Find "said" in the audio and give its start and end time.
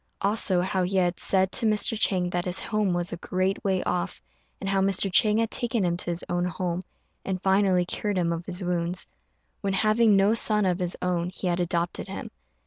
1.19-1.51